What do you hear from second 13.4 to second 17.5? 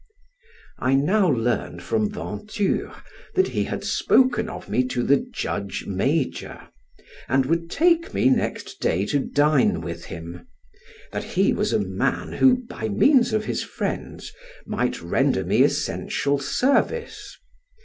his friends might render me essential service.